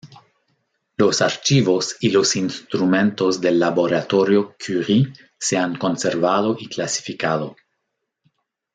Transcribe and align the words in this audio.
Los 0.97 1.21
archivos 1.21 1.97
y 1.99 2.09
los 2.09 2.35
instrumentos 2.35 3.39
del 3.39 3.59
laboratorio 3.59 4.55
Curie 4.57 5.13
se 5.37 5.59
han 5.59 5.75
conservado 5.77 6.57
y 6.59 6.65
clasificado. 6.67 7.55